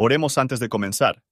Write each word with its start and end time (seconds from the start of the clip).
Oremos 0.00 0.38
antes 0.38 0.60
de 0.60 0.68
comenzar. 0.68 1.24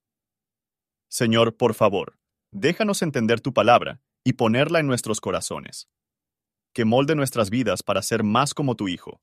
Señor, 1.09 1.57
por 1.57 1.74
favor, 1.74 2.18
déjanos 2.50 3.00
entender 3.02 3.40
tu 3.40 3.52
palabra 3.54 4.00
y 4.24 4.32
ponerla 4.32 4.80
en 4.80 4.88
nuestros 4.88 5.20
corazones. 5.20 5.88
Que 6.72 6.84
molde 6.84 7.14
nuestras 7.14 7.48
vidas 7.48 7.84
para 7.84 8.02
ser 8.02 8.24
más 8.24 8.54
como 8.54 8.74
tu 8.74 8.88
Hijo. 8.88 9.21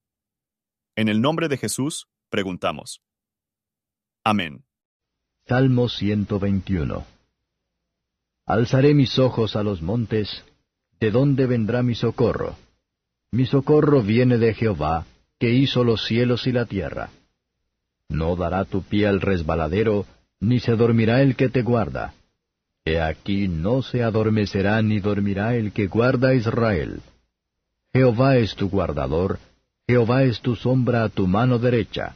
En 0.96 1.10
el 1.10 1.20
nombre 1.20 1.50
de 1.50 1.58
Jesús, 1.58 2.08
preguntamos. 2.30 3.02
Amén. 4.24 4.64
Salmo 5.46 5.90
121 5.90 7.06
Alzaré 8.46 8.94
mis 8.94 9.20
ojos 9.20 9.58
a 9.58 9.64
los 9.64 9.82
montes, 9.82 10.46
¿de 11.02 11.12
dónde 11.12 11.48
vendrá 11.48 11.84
mi 11.84 11.96
socorro? 11.96 12.56
Mi 13.34 13.46
socorro 13.46 14.02
viene 14.04 14.38
de 14.38 14.54
Jehová, 14.54 15.06
que 15.38 15.50
hizo 15.50 15.84
los 15.84 16.06
cielos 16.06 16.48
y 16.48 16.54
la 16.54 16.66
tierra. 16.66 17.10
No 18.10 18.36
dará 18.36 18.66
tu 18.66 18.82
pie 18.84 19.08
al 19.08 19.22
resbaladero, 19.22 20.06
ni 20.40 20.60
se 20.60 20.76
dormirá 20.76 21.22
el 21.22 21.36
que 21.36 21.50
te 21.50 21.62
guarda. 21.62 22.14
He 22.86 23.00
aquí 23.00 23.48
no 23.48 23.82
se 23.82 24.04
adormecerá 24.04 24.82
ni 24.82 25.00
dormirá 25.00 25.56
el 25.56 25.72
que 25.72 25.88
guarda 25.88 26.30
a 26.30 26.34
Israel. 26.34 27.02
Jehová 27.94 28.38
es 28.38 28.56
tu 28.56 28.70
guardador, 28.70 29.40
Jehová 29.88 30.24
es 30.24 30.42
tu 30.42 30.56
sombra 30.56 31.04
a 31.04 31.10
tu 31.10 31.28
mano 31.28 31.60
derecha. 31.60 32.16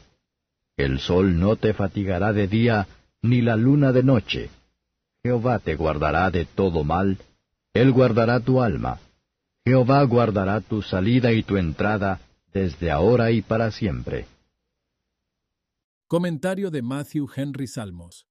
El 0.76 0.98
sol 1.00 1.38
no 1.38 1.56
te 1.56 1.72
fatigará 1.72 2.32
de 2.32 2.48
día, 2.48 2.86
ni 3.22 3.40
la 3.40 3.56
luna 3.56 3.92
de 3.92 4.02
noche. 4.02 4.50
Jehová 5.22 5.58
te 5.58 5.74
guardará 5.74 6.30
de 6.30 6.44
todo 6.44 6.84
mal, 6.84 7.18
Él 7.72 7.92
guardará 7.92 8.40
tu 8.40 8.62
alma. 8.62 9.00
Jehová 9.64 10.02
guardará 10.04 10.60
tu 10.60 10.82
salida 10.82 11.32
y 11.32 11.42
tu 11.42 11.56
entrada, 11.56 12.20
desde 12.52 12.90
ahora 12.90 13.30
y 13.30 13.42
para 13.42 13.70
siempre. 13.70 14.26
Comentario 16.10 16.70
de 16.70 16.80
Matthew 16.80 17.28
Henry 17.36 17.66
Salmos. 17.66 18.26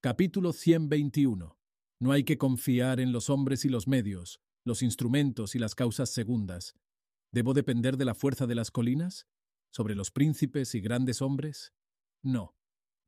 Capítulo 0.00 0.52
121. 0.52 1.58
No 1.98 2.12
hay 2.12 2.22
que 2.22 2.38
confiar 2.38 3.00
en 3.00 3.10
los 3.10 3.30
hombres 3.30 3.64
y 3.64 3.68
los 3.68 3.88
medios, 3.88 4.40
los 4.64 4.80
instrumentos 4.80 5.56
y 5.56 5.58
las 5.58 5.74
causas 5.74 6.10
segundas. 6.10 6.76
¿Debo 7.32 7.52
depender 7.52 7.96
de 7.96 8.04
la 8.04 8.14
fuerza 8.14 8.46
de 8.46 8.54
las 8.54 8.70
colinas? 8.70 9.26
¿Sobre 9.72 9.96
los 9.96 10.12
príncipes 10.12 10.76
y 10.76 10.80
grandes 10.80 11.20
hombres? 11.20 11.74
No. 12.22 12.54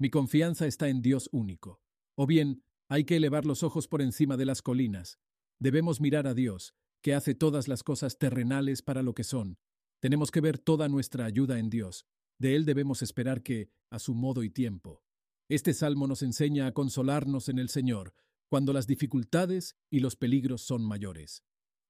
Mi 0.01 0.11
confianza 0.11 0.67
está 0.67 0.89
en 0.89 1.01
Dios 1.01 1.29
único. 1.31 1.81
O 2.17 2.27
bien, 2.27 2.65
hay 2.89 3.05
que 3.05 3.15
elevar 3.15 3.47
los 3.47 3.63
ojos 3.63 3.87
por 3.87 4.03
encima 4.03 4.37
de 4.37 4.47
las 4.47 4.63
colinas. 4.63 5.21
Debemos 5.61 6.01
mirar 6.01 6.27
a 6.27 6.35
Dios, 6.35 6.75
que 7.03 7.15
hace 7.15 7.37
todas 7.37 7.69
las 7.69 7.85
cosas 7.85 8.19
terrenales 8.19 8.83
para 8.83 9.05
lo 9.05 9.15
que 9.15 9.23
son. 9.23 9.59
Tenemos 10.01 10.33
que 10.33 10.41
ver 10.41 10.59
toda 10.59 10.89
nuestra 10.89 11.25
ayuda 11.25 11.61
en 11.61 11.71
Dios, 11.71 12.05
de 12.43 12.57
Él 12.57 12.67
debemos 12.67 13.01
esperar 13.01 13.43
que, 13.43 13.71
a 13.89 13.99
su 13.99 14.15
modo 14.15 14.43
y 14.43 14.51
tiempo. 14.51 15.03
Este 15.49 15.73
salmo 15.73 16.07
nos 16.07 16.23
enseña 16.23 16.67
a 16.67 16.73
consolarnos 16.73 17.49
en 17.49 17.59
el 17.59 17.69
Señor, 17.69 18.15
cuando 18.49 18.73
las 18.73 18.87
dificultades 18.87 19.77
y 19.89 20.01
los 20.01 20.17
peligros 20.17 20.61
son 20.61 20.83
mayores. 20.83 21.45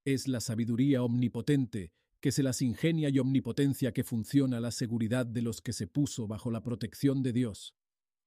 Es 0.05 0.29
la 0.29 0.41
sabiduría 0.41 1.03
omnipotente 1.03 1.93
que 2.21 2.33
se 2.33 2.43
las 2.45 2.63
ingenia 2.63 3.09
y 3.09 3.19
omnipotencia 3.19 3.93
que 3.93 4.05
funciona 4.05 4.61
la 4.61 4.71
seguridad 4.71 5.27
de 5.27 5.43
los 5.43 5.61
que 5.61 5.73
se 5.73 5.89
puso 5.89 6.29
bajo 6.29 6.53
la 6.53 6.63
protección 6.63 7.23
de 7.23 7.33
Dios. 7.33 7.75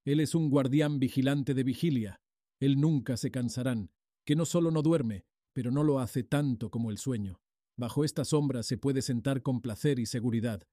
Él 0.03 0.19
es 0.19 0.35
un 0.35 0.49
guardián 0.49 0.99
vigilante 0.99 1.53
de 1.53 1.63
vigilia. 1.63 2.21
Él 2.59 2.81
nunca 2.81 3.15
se 3.15 3.31
cansarán, 3.31 3.91
que 4.25 4.35
no 4.35 4.45
solo 4.45 4.71
no 4.71 4.81
duerme, 4.81 5.25
pero 5.53 5.71
no 5.71 5.83
lo 5.83 5.99
hace 5.99 6.23
tanto 6.23 6.69
como 6.71 6.91
el 6.91 6.97
sueño. 6.97 7.39
Bajo 7.77 8.03
esta 8.03 8.25
sombra 8.25 8.63
se 8.63 8.77
puede 8.77 9.01
sentar 9.01 9.43
con 9.43 9.61
placer 9.61 9.99
y 9.99 10.07
seguridad, 10.07 10.67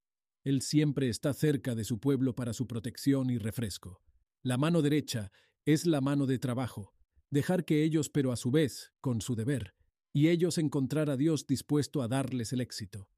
él 0.44 0.60
siempre 0.62 1.08
está 1.08 1.32
cerca 1.32 1.74
de 1.74 1.84
su 1.84 2.00
pueblo 2.00 2.34
para 2.34 2.52
su 2.52 2.66
protección 2.66 3.30
y 3.30 3.38
refresco. 3.38 4.02
La 4.42 4.58
mano 4.58 4.82
derecha 4.82 5.30
es 5.64 5.86
la 5.86 6.00
mano 6.00 6.26
de 6.26 6.38
trabajo, 6.38 6.94
dejar 7.30 7.64
que 7.64 7.84
ellos, 7.84 8.10
pero 8.10 8.32
a 8.32 8.36
su 8.36 8.50
vez, 8.50 8.92
con 9.00 9.20
su 9.20 9.36
deber, 9.36 9.74
y 10.12 10.28
ellos 10.28 10.58
encontrar 10.58 11.10
a 11.10 11.16
Dios 11.16 11.46
dispuesto 11.46 12.02
a 12.02 12.08
darles 12.08 12.52
el 12.52 12.60
éxito. 12.60 13.08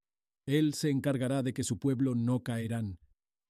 Él 0.47 0.75
se 0.75 0.91
encargará 0.91 1.43
de 1.43 1.55
que 1.55 1.65
su 1.65 1.79
pueblo 1.79 2.15
no 2.15 2.43
caerán. 2.43 2.99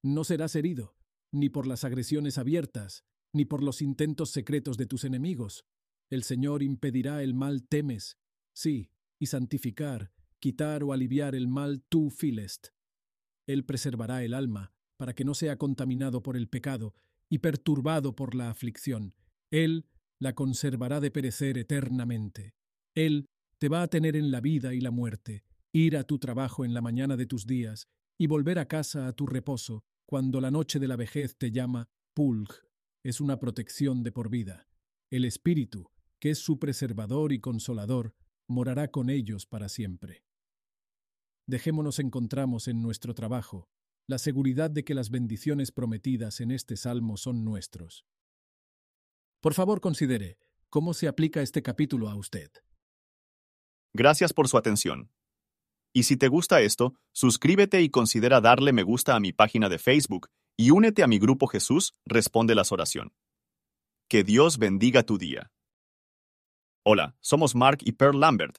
No 0.03 0.23
serás 0.23 0.55
herido, 0.55 0.95
ni 1.33 1.49
por 1.49 1.67
las 1.67 1.83
agresiones 1.83 2.39
abiertas, 2.39 3.05
ni 3.33 3.45
por 3.45 3.63
los 3.63 3.83
intentos 3.83 4.31
secretos 4.31 4.77
de 4.77 4.87
tus 4.87 5.03
enemigos. 5.03 5.65
El 6.09 6.23
Señor 6.23 6.63
impedirá 6.63 7.25
el 7.25 7.35
mal 7.35 7.67
temes, 7.67 8.19
sí, 8.55 8.91
y 9.19 9.27
santificar, 9.27 10.13
quitar 10.39 10.85
o 10.85 10.93
aliviar 10.93 11.35
el 11.35 11.49
mal 11.49 11.83
tú 11.89 12.11
filest. 12.11 12.69
Él 13.47 13.65
preservará 13.65 14.25
el 14.25 14.35
alma, 14.35 14.73
para 14.97 15.15
que 15.15 15.25
no 15.25 15.35
sea 15.35 15.57
contaminado 15.57 16.23
por 16.23 16.37
el 16.37 16.49
pecado 16.49 16.95
y 17.29 17.39
perturbado 17.39 18.15
por 18.15 18.35
la 18.35 18.51
aflicción. 18.51 19.15
Él 19.51 19.87
la 20.19 20.35
conservará 20.35 21.01
de 21.01 21.11
perecer 21.11 21.59
eternamente. 21.59 22.55
Él 22.95 23.29
te 23.59 23.69
va 23.69 23.83
a 23.83 23.89
tener 23.89 24.17
en 24.17 24.31
la 24.31 24.41
vida 24.41 24.75
y 24.75 24.81
la 24.81 24.91
muerte, 24.91 25.45
ir 25.73 25.97
a 25.97 26.05
tu 26.05 26.19
trabajo 26.19 26.65
en 26.65 26.75
la 26.75 26.81
mañana 26.81 27.17
de 27.17 27.27
tus 27.27 27.47
días 27.47 27.89
y 28.17 28.27
volver 28.27 28.59
a 28.59 28.69
casa 28.69 29.07
a 29.07 29.13
tu 29.13 29.27
reposo, 29.27 29.85
cuando 30.07 30.41
la 30.41 30.51
noche 30.51 30.79
de 30.79 30.89
la 30.89 30.97
vejez 30.97 31.37
te 31.37 31.51
llama 31.51 31.89
pulg. 32.15 32.49
Es 33.03 33.21
una 33.21 33.39
protección 33.39 34.03
de 34.03 34.13
por 34.13 34.31
vida. 34.31 34.69
El 35.11 35.25
Espíritu, 35.25 35.91
que 36.21 36.31
es 36.31 36.39
su 36.39 36.59
preservador 36.59 37.33
y 37.33 37.41
consolador, 37.41 38.15
morará 38.47 38.91
con 38.91 39.11
ellos 39.11 39.47
para 39.47 39.69
siempre. 39.69 40.25
Dejémonos 41.47 41.99
encontramos 41.99 42.69
en 42.69 42.81
nuestro 42.81 43.15
trabajo 43.15 43.69
la 44.07 44.19
seguridad 44.19 44.71
de 44.71 44.85
que 44.85 44.95
las 44.95 45.11
bendiciones 45.11 45.73
prometidas 45.73 46.41
en 46.41 46.51
este 46.51 46.77
salmo 46.77 47.17
son 47.17 47.45
nuestros. 47.45 48.05
Por 49.41 49.55
favor, 49.55 49.81
considere 49.81 50.39
cómo 50.69 50.95
se 50.95 51.09
aplica 51.09 51.43
este 51.43 51.63
capítulo 51.63 52.09
a 52.09 52.15
usted. 52.15 52.51
Gracias 53.95 54.33
por 54.33 54.49
su 54.49 54.59
atención. 54.59 55.11
Y 55.95 56.03
si 56.03 56.17
te 56.17 56.29
gusta 56.29 56.61
esto, 56.61 56.95
suscríbete 57.13 57.81
y 57.81 57.89
considera 57.89 58.41
darle 58.41 58.73
me 58.73 58.83
gusta 58.83 59.15
a 59.15 59.21
mi 59.21 59.33
página 59.33 59.69
de 59.69 59.79
Facebook 59.79 60.29
y 60.57 60.71
únete 60.71 61.03
a 61.03 61.07
mi 61.07 61.19
grupo 61.19 61.47
Jesús 61.47 61.95
Responde 62.05 62.55
las 62.55 62.73
Oración. 62.73 63.13
Que 64.09 64.25
Dios 64.25 64.59
bendiga 64.59 65.03
tu 65.03 65.19
día. 65.19 65.53
Hola, 66.85 67.17
somos 67.21 67.55
Mark 67.55 67.79
y 67.83 67.93
Pearl 67.93 68.19
Lambert 68.19 68.59